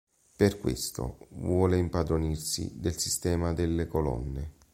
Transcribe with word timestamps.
Per 0.35 0.57
questo, 0.57 1.27
vuole 1.33 1.77
impadronirsi 1.77 2.71
del 2.79 2.97
Sistema 2.97 3.53
delle 3.53 3.85
Colonne. 3.85 4.53